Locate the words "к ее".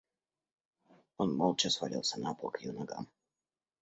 2.49-2.71